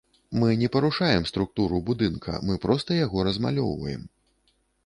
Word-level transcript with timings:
Мы 0.39 0.55
не 0.55 0.67
парушаем 0.67 1.27
структуру 1.31 1.79
будынка, 1.91 2.39
мы 2.47 2.57
проста 2.67 3.01
яго 3.05 3.29
размалёўваем. 3.29 4.03